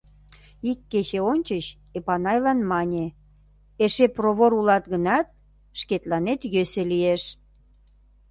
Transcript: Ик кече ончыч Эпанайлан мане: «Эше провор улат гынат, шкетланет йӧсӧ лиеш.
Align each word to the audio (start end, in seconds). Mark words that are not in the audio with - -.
Ик 0.71 0.79
кече 0.91 1.19
ончыч 1.31 1.65
Эпанайлан 1.97 2.59
мане: 2.71 3.05
«Эше 3.83 4.05
провор 4.15 4.51
улат 4.59 4.83
гынат, 4.93 5.27
шкетланет 5.79 6.41
йӧсӧ 6.53 6.83
лиеш. 6.91 7.23